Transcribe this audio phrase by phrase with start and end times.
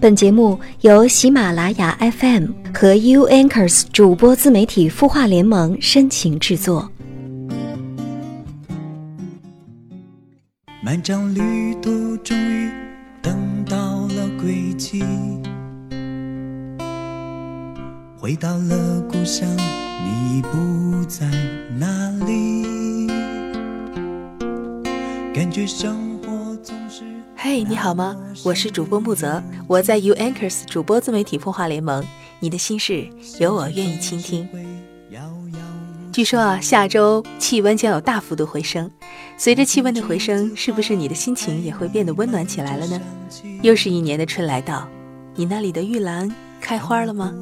[0.00, 6.90] 本节目由喜马拉雅 FM 和 U Anchors 主播自媒体孵化联盟深情制作。
[10.82, 12.70] 漫长旅途终于
[13.20, 13.76] 等到
[14.06, 15.04] 了归期，
[18.18, 21.26] 回到了故乡，你已不在
[21.78, 23.06] 那里，
[25.34, 26.09] 感觉生
[27.42, 28.14] 嘿，你好吗？
[28.44, 32.04] 我是主播木泽，我在 U Anchors 主播自媒体孵化联盟，
[32.38, 34.46] 你的心事有我愿意倾听。
[36.12, 38.90] 据说啊，下周气温将有大幅度回升。
[39.38, 43.00] 随着气温的回升，是不是你的心情也会变得温暖起来了呢？
[43.62, 44.86] 又是一年的春来到，
[45.34, 47.32] 你那里的玉兰开花了吗？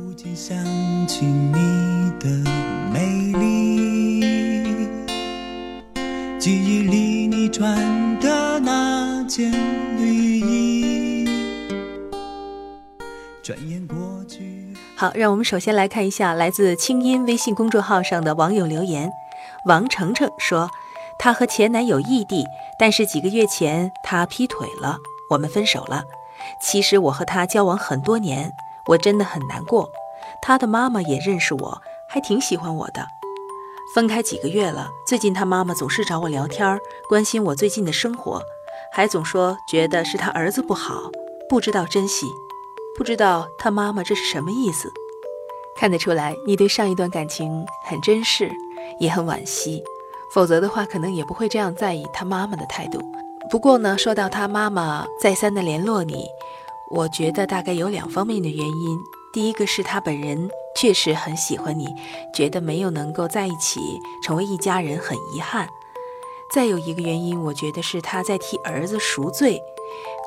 [6.38, 9.50] 记忆里你穿的那件
[9.98, 11.28] 绿衣，
[13.42, 13.96] 转眼过
[14.28, 14.72] 去。
[14.96, 19.10] 好，让我们首先来看一下来自清音微信公众号上的网友留言。
[19.66, 20.70] 王程程说，
[21.18, 22.46] 她和前男友异地，
[22.78, 24.98] 但是几个月前他劈腿了，
[25.30, 26.04] 我们分手了。
[26.62, 28.52] 其实我和他交往很多年，
[28.86, 29.90] 我真的很难过。
[30.40, 33.04] 他的妈妈也认识我，还挺喜欢我的。
[33.94, 38.42] 分开几个月了，最近他妈妈总是找我聊天，关心我最近的生活，
[38.92, 41.10] 还总说觉得是他儿子不好，
[41.48, 42.26] 不知道珍惜。
[42.96, 44.92] 不知道他妈妈这是什么意思？
[45.76, 48.50] 看得出来，你对上一段感情很珍视，
[49.00, 49.82] 也很惋惜，
[50.34, 53.00] 否则的话，可能也不会这样在意他妈妈的态度。
[53.50, 56.26] 不过呢，说到他妈妈再三的联络你，
[56.90, 58.98] 我觉得大概有两方面的原因。
[59.32, 60.50] 第一个是他本人
[60.80, 61.86] 确实很喜欢你，
[62.32, 63.80] 觉得没有能够在一起
[64.22, 65.68] 成为一家人很遗憾。
[66.54, 69.60] 再有一个原因，我觉得是他在替儿子赎罪，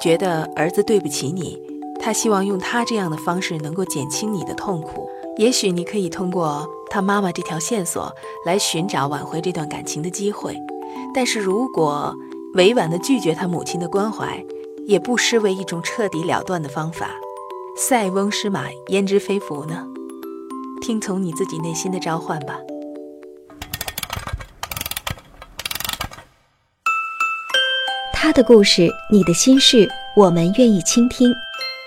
[0.01, 1.57] 觉得儿子对不起你。
[2.01, 5.09] 他希望用他这样的方式能够减轻你的痛苦。
[5.37, 8.11] 也许你可以通过他妈妈这条线索
[8.45, 10.55] 来寻找挽回这段感情的机会。
[11.13, 12.13] 但是如果
[12.55, 14.43] 委婉地拒绝他母亲的关怀，
[14.85, 17.11] 也不失为一种彻底了断的方法。
[17.77, 19.87] 塞翁失马，焉知非福呢？
[20.81, 22.57] 听从你自己内心的召唤吧。
[28.11, 31.31] 他的故事，你的心事，我们愿意倾听。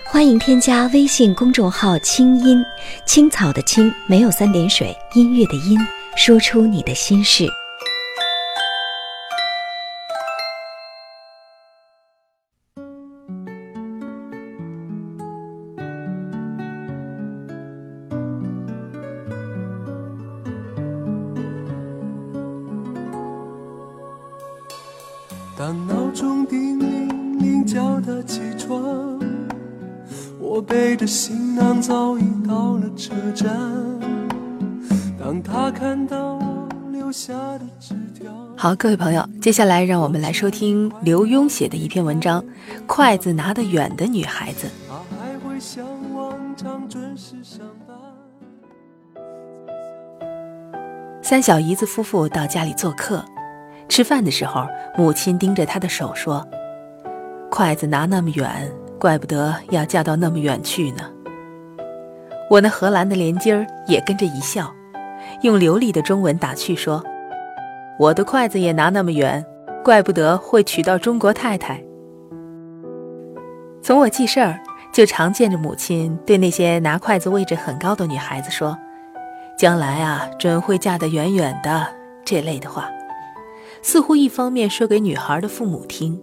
[0.07, 2.63] 欢迎添加微信公众号“清音
[3.05, 5.77] 青草”的青没有三点水，音乐的音，
[6.15, 7.47] 说出你的心事。
[30.95, 33.53] 背着行囊早已到了车站。
[35.19, 42.41] 当他看到我留下的纸条，好，各位朋友，接下来让我们来收听刘墉写的一篇文章
[42.87, 44.67] 《筷子拿得远的女孩子》。
[51.21, 53.21] 三小姨子夫妇到家里做客，
[53.89, 54.65] 吃饭的时候，
[54.97, 56.47] 母亲盯着她的手说
[57.51, 61.09] ：“筷子拿那么远，怪不得要嫁到那么远去呢。”
[62.49, 64.71] 我那荷兰的连襟儿也跟着一笑，
[65.41, 67.03] 用流利的中文打趣说
[67.99, 69.43] ：“我的筷子也拿那么远，
[69.83, 71.83] 怪不得会娶到中国太太。”
[73.81, 74.59] 从我记事儿，
[74.93, 78.77] 就常见着母亲对那些拿筷子位置很高的女孩子说。
[79.57, 81.87] 将来啊，准会嫁得远远的
[82.25, 82.89] 这类的话，
[83.81, 86.19] 似乎一方面说给女孩的父母听，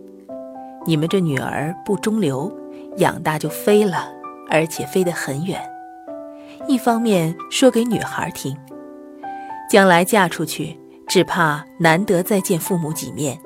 [0.85, 2.53] 你们这女儿不中留，
[2.99, 4.09] 养大就飞了，
[4.51, 5.59] 而且飞得很远；
[6.67, 8.57] 一方面说给女孩听，
[9.71, 13.39] 将来嫁出去，只怕难得再见父母几面，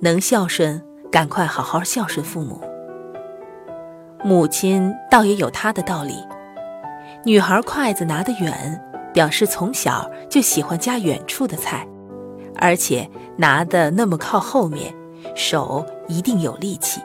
[0.00, 2.60] 能孝顺，赶快好好孝顺父母。
[4.22, 6.14] 母亲倒也有她的道理，
[7.24, 8.80] 女孩筷子拿得远。
[9.14, 11.86] 表示从小就喜欢夹远处的菜，
[12.56, 14.92] 而且拿的那么靠后面，
[15.36, 17.00] 手一定有力气。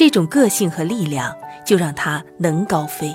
[0.00, 1.30] 这种个性和力量
[1.62, 3.14] 就让他能高飞。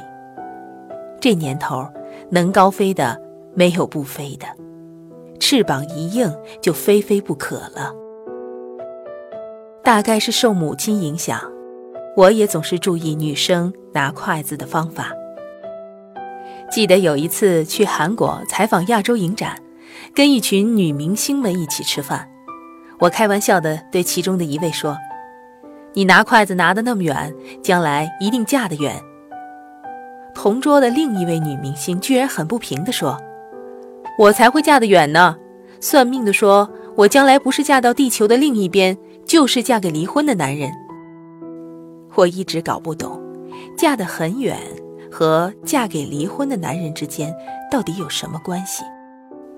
[1.20, 1.84] 这年头，
[2.30, 3.20] 能高飞的
[3.56, 4.46] 没有不飞的，
[5.40, 7.92] 翅膀一硬就非飞不可了。
[9.84, 11.42] 大概是受母亲影响，
[12.16, 15.12] 我也总是注意女生拿筷子的方法。
[16.70, 19.58] 记得有一次去韩国采访亚洲影展，
[20.14, 22.30] 跟一群女明星们一起吃饭，
[23.00, 24.96] 我开玩笑的对其中的一位说
[25.96, 27.34] ：“你拿筷子拿得那么远，
[27.64, 28.94] 将来一定嫁得远。”
[30.36, 33.18] 同桌的另一位女明星居然很不平地说
[34.20, 35.38] ：“我才会嫁得远呢！
[35.80, 40.70] 算命的说我将来不是嫁到地球的另一边，就是嫁给离婚的男人。”
[42.16, 43.22] 我一直搞不懂，
[43.78, 44.58] 嫁得很远
[45.12, 47.34] 和嫁给离婚的男人之间
[47.72, 48.84] 到底有什么关系，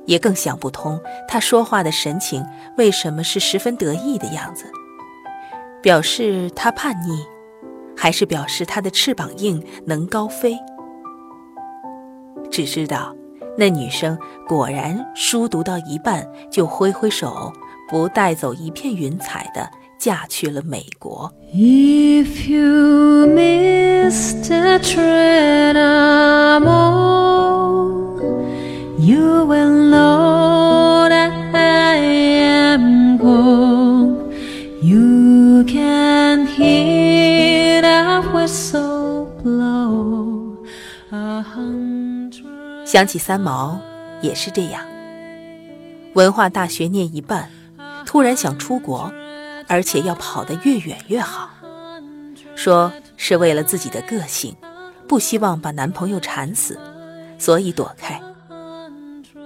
[0.05, 2.45] 也更想不通他说话的神情
[2.77, 4.65] 为什么是十分得意的样子，
[5.81, 7.25] 表示他叛逆。
[7.99, 10.55] 还是表示他的翅膀硬，能高飞。
[12.51, 13.15] 只知道，
[13.57, 14.15] 那女生
[14.47, 17.51] 果然书读到一半，就挥挥手，
[17.89, 19.67] 不带走一片云彩的
[19.99, 21.33] 嫁去了美国。
[21.51, 25.73] If you miss the train,
[28.99, 30.16] you will know
[42.85, 43.79] 想起三毛，
[44.21, 44.81] 也是这样。
[46.13, 47.49] 文化大学念一半，
[48.05, 49.11] 突然想出国，
[49.67, 51.49] 而且要跑得越远越好。
[52.55, 54.55] 说是为了自己的个性，
[55.07, 56.79] 不希望把男朋友缠死，
[57.37, 58.19] 所以躲开。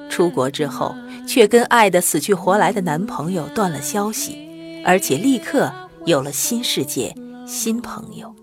[0.09, 0.95] 出国之后，
[1.27, 5.71] 却跟爱得死去活来的男朋友断了消息，而且立刻
[6.05, 7.15] 有了新世界、
[7.45, 8.33] 新朋友。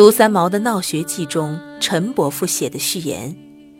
[0.00, 3.36] 读三毛的《闹学记》中，陈伯父写的序言，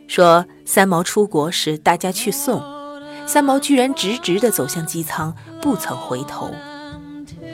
[0.07, 2.61] 说三毛出国时，大家去送，
[3.25, 6.51] 三毛居然直直地走向机舱，不曾回头。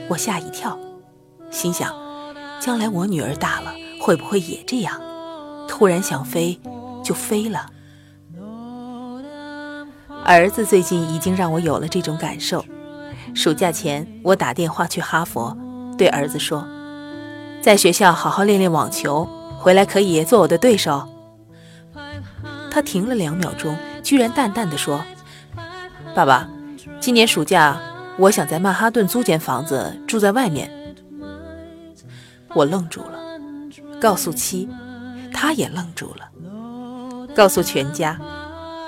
[0.09, 0.77] 我吓一跳，
[1.49, 1.95] 心想，
[2.59, 4.99] 将来我女儿大了，会不会也这样？
[5.69, 6.59] 突然想飞，
[7.01, 7.67] 就飞了。
[10.25, 12.65] 儿子最近已经让我有了这种感受。
[13.33, 15.57] 暑假前，我打电话去哈佛，
[15.97, 16.67] 对儿子说。
[17.61, 19.27] 在学校好好练练网球，
[19.57, 21.07] 回来可以做我的对手。
[22.71, 25.03] 他停了两秒钟，居然淡淡的说
[26.15, 26.47] ：“爸爸，
[26.99, 27.79] 今年暑假
[28.17, 30.71] 我想在曼哈顿租间房子住在外面。”
[32.53, 33.19] 我愣住了，
[33.99, 34.69] 告诉妻，
[35.33, 36.29] 他也愣住了，
[37.35, 38.17] 告诉全家，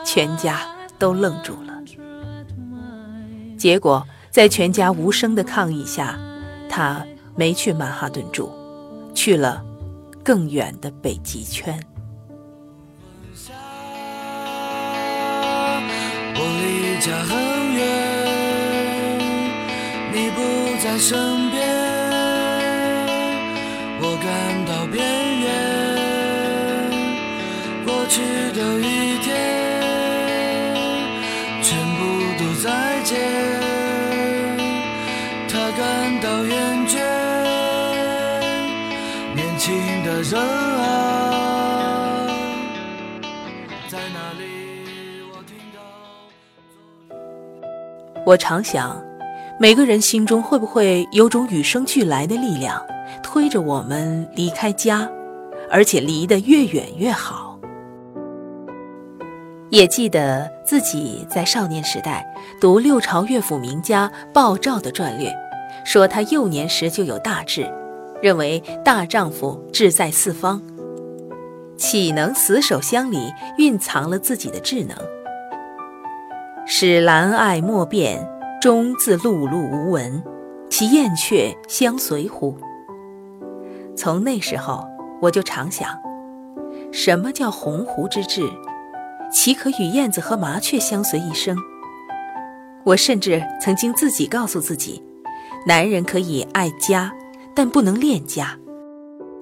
[0.06, 0.62] 全家
[0.98, 1.74] 都愣住了。
[3.58, 6.18] 结果在全家无声的抗议下，
[6.70, 7.06] 他
[7.36, 8.50] 没去曼哈顿住。
[9.14, 9.64] 去了
[10.24, 11.80] 更远的北极圈。
[16.36, 17.38] 我离家很
[17.74, 17.80] 远，
[20.14, 20.38] 你不
[20.82, 21.60] 在身边，
[24.02, 24.28] 我感
[24.66, 24.98] 到边
[25.42, 25.48] 缘。
[27.86, 28.22] 过去
[43.90, 44.46] 在哪里？
[45.34, 45.82] 我听到。
[48.24, 49.04] 我常想，
[49.60, 52.86] 每个人心中会不会有种与生俱来的力量，
[53.24, 55.10] 推着我们离开家，
[55.72, 57.60] 而且离得越远越好？
[59.72, 62.24] 也记得自己在少年时代
[62.62, 65.36] 读六朝乐府名家鲍照的传略，
[65.84, 67.68] 说他幼年时就有大志。
[68.22, 70.62] 认为大丈夫志在四方，
[71.80, 74.98] 岂能死守乡里，蕴藏了自己的智能？
[76.68, 78.30] 使兰爱莫辨，
[78.62, 80.22] 终自碌碌无闻，
[80.70, 82.58] 其燕雀相随乎？
[83.96, 84.86] 从那时候，
[85.22, 85.98] 我就常想，
[86.92, 88.44] 什么叫鸿鹄之志？
[89.32, 91.56] 岂可与燕子和麻雀相随一生？
[92.84, 95.02] 我甚至曾经自己告诉自己，
[95.66, 97.14] 男人可以爱家。
[97.56, 98.58] 但不能恋家，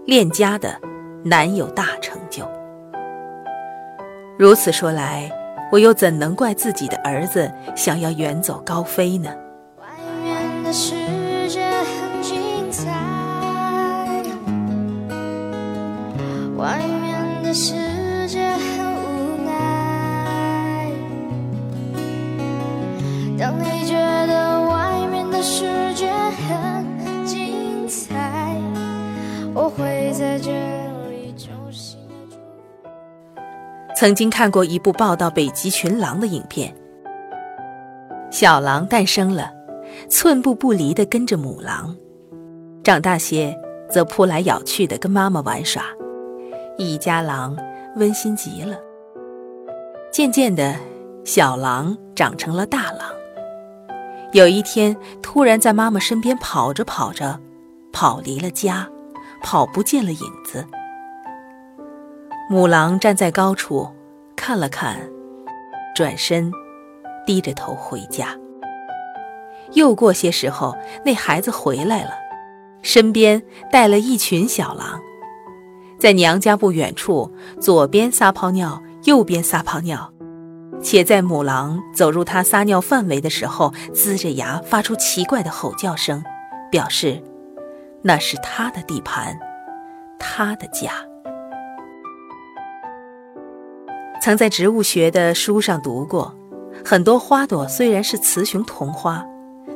[0.06, 0.79] 恋家的
[1.27, 2.50] 难有大成就。
[4.38, 5.31] 如此说来，
[5.72, 9.29] 我又怎能怪自己的儿子想要远走高飞呢？
[9.79, 9.88] 外
[10.24, 10.96] 面的世
[11.50, 12.91] 界很精彩，
[16.55, 17.74] 外面的世
[34.00, 36.72] 曾经看过一部报道北极群狼的影片，
[38.30, 39.51] 小狼诞生了，
[40.08, 41.96] 寸步不离地跟着母狼，
[42.84, 43.58] 长大些
[43.89, 45.82] 则扑来咬去的跟妈妈玩耍，
[46.77, 47.58] 一家狼
[47.96, 48.77] 温馨极了。
[50.12, 50.75] 渐渐的，
[51.25, 53.10] 小狼长成了大狼，
[54.32, 57.39] 有一天，突然在妈妈身边跑着跑着，
[57.92, 58.88] 跑离了家，
[59.42, 60.63] 跑不见了影子。
[62.50, 63.89] 母狼站在高处，
[64.34, 64.98] 看了看，
[65.94, 66.50] 转身，
[67.25, 68.30] 低着头回家。
[69.74, 70.74] 又过些时候，
[71.04, 72.12] 那孩子回来了，
[72.82, 74.98] 身边带了一群小狼，
[76.00, 80.13] 在娘家不远处，左边撒泡尿，右边撒泡尿。
[80.82, 86.24] 且在母狼走入它撒尿范围的时候，呲着牙发出奇怪的吼叫声，
[86.72, 87.22] 表示
[88.04, 89.38] 那是它的地盘，
[90.18, 90.94] 它的家。
[94.27, 96.36] 曾在植物学的书上读过，
[96.84, 99.25] 很多花朵虽然是雌雄同花，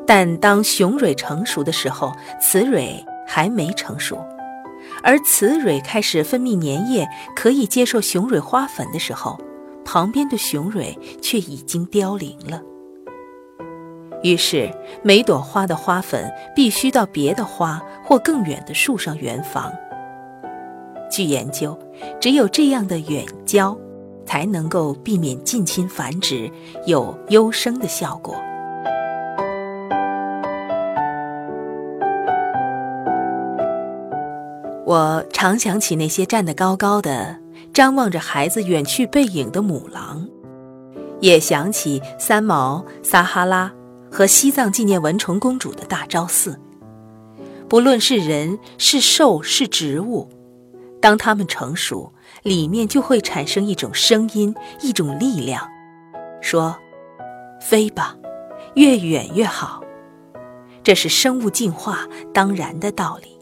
[0.05, 4.17] 但当雄蕊成熟的时候，雌蕊还没成熟；
[5.01, 9.39] 而雌蕊开始分泌粘液，可以接受雄蕊花粉的时候。
[9.86, 12.62] 旁边的雄蕊却已经凋零了，
[14.22, 14.70] 于是
[15.01, 19.72] 每朵花的花粉必须到别的花或更远的树上圆房。
[21.10, 21.79] 据研究，
[22.20, 23.77] 只有这样的远交，
[24.25, 26.50] 才能够避免近亲繁殖，
[26.86, 28.36] 有优生的效果。
[34.86, 37.38] 我常想起那些站得高高的。
[37.74, 40.28] 张望着孩子远去背影的母狼，
[41.22, 43.72] 也想起三毛、撒哈拉
[44.12, 46.60] 和西藏纪念蚊虫公主的大昭寺。
[47.70, 50.28] 不论是人是兽是植物，
[51.00, 52.12] 当它们成熟，
[52.43, 55.67] 里面就会产生一种声音，一种力量，
[56.41, 56.75] 说
[57.62, 58.15] ：“飞吧，
[58.75, 59.83] 越远越好。”
[60.83, 63.38] 这是生物进化当然的道理。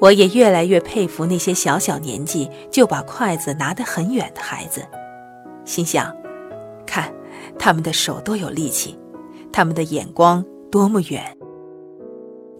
[0.00, 4.84] 我也越来越佩服那些小小年纪就把筷子拿得很远的孩子，
[5.64, 6.10] 心想：
[6.86, 7.12] 看，
[7.58, 8.98] 他们的手多有力气，
[9.52, 11.36] 他们的眼光多么远。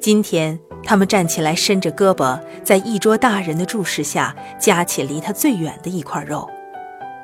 [0.02, 6.44] 今天他们站起来，伸着胳膊，在一桌大人的注视下夹起离他最远的一块肉；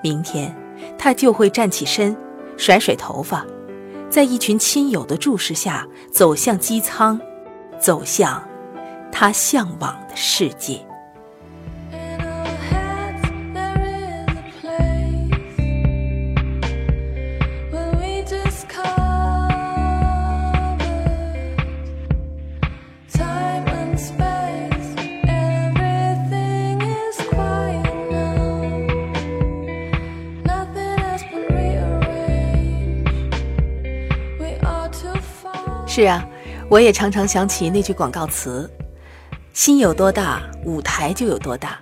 [0.00, 0.54] 明天
[0.97, 2.16] 他就会站起身，
[2.56, 3.44] 甩甩头发，
[4.08, 7.20] 在一群亲友的注视下走向机舱，
[7.80, 8.40] 走向。
[9.11, 10.78] 他向往的世界。
[35.99, 36.25] 是啊，
[36.69, 38.71] 我也常常想起那句广告词。
[39.52, 41.76] 心有多大，舞台就有多大。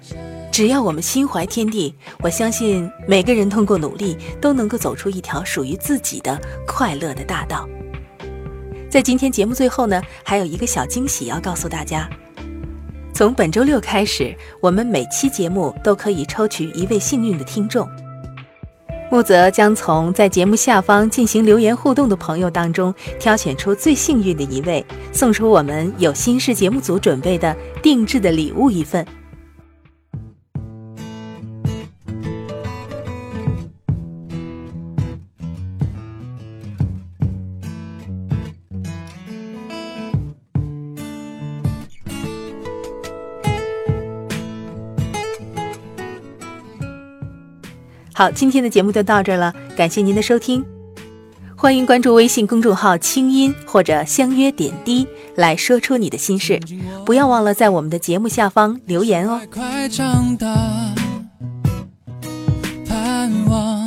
[0.51, 7.69] 只要我们心怀天地，我相信每个人通过努力都能够走出一条属于自己的快乐的大道。
[8.89, 12.09] 在今天节目最后呢，还有一个小惊喜要告诉大家：
[13.13, 17.87] 从本周六开始，我们每期节目都可以抽取一位幸运的听众。
[19.17, 29.07] 木泽将从在节目下方进行留言互动的朋友当中挑选出最幸运的一位，送出我们有心事节目组准备的定制的礼物一份。
[48.17, 50.65] 好，今天的节目就到这了，感谢您的收听，
[51.55, 55.07] 欢迎关注微信公众号“清音”或者“相约点滴”
[55.37, 56.59] 来说出你的心事，
[57.05, 59.43] 不要忘了在我们的节目下方留言哦。
[59.53, 60.47] 快长大，
[62.89, 63.87] 盼望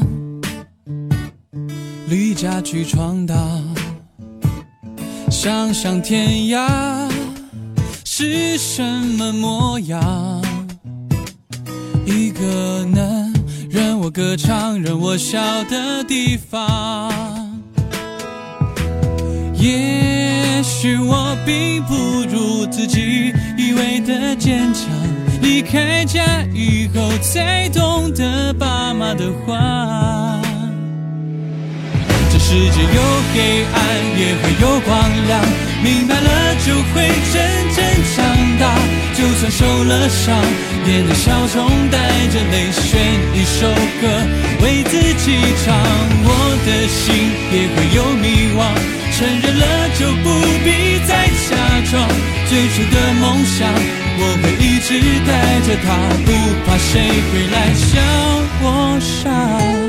[2.08, 3.36] 离家去闯荡，
[5.32, 7.12] 想想天涯
[8.06, 10.00] 是什么模样，
[12.06, 13.29] 一个男。
[13.72, 17.14] 任我歌唱，任我笑的地方。
[19.54, 21.94] 也许我并不
[22.34, 24.86] 如自己以为的坚强。
[25.44, 30.42] 离开家以后，才懂得爸妈的话。
[32.32, 33.80] 这世界有黑暗，
[34.18, 34.98] 也会有光
[35.28, 35.46] 亮。
[35.84, 37.38] 明白了，就会真
[37.76, 37.86] 正
[38.16, 38.26] 长
[38.60, 38.76] 大。
[39.14, 40.36] 就算受了伤，
[40.89, 42.00] 边的小虫带
[42.34, 43.00] 着泪，选
[43.36, 43.69] 一首
[44.01, 44.08] 歌
[44.63, 45.77] 为自己唱。
[46.25, 46.27] 我
[46.65, 48.25] 的心也会有迷
[48.58, 48.60] 惘，
[49.13, 49.63] 承认了
[50.00, 50.27] 就不
[50.65, 50.67] 必
[51.05, 51.53] 再假
[51.91, 51.93] 装。
[52.50, 53.69] 最初的梦想，
[54.17, 54.89] 我会一直
[55.27, 55.88] 带着它，
[56.25, 56.27] 不
[56.65, 56.91] 怕谁
[57.29, 58.01] 会来笑
[58.63, 59.88] 我傻。